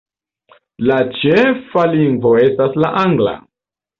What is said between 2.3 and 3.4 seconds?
estas la Angla.